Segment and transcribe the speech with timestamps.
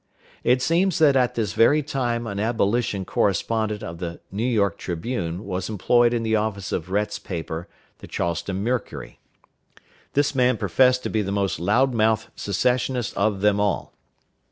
[0.43, 5.45] It seems that at this very time an abolition correspondent of the New York Tribune
[5.45, 7.67] was employed in the office of Rhett's paper,
[7.99, 9.19] the Charleston Mercury.
[10.13, 13.93] This man professed to be the most loud mouthed secessionist of them all.